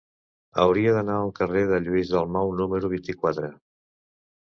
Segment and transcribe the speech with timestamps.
[0.63, 3.55] Hauria d'anar al carrer de Lluís Dalmau número vint-i-quatre.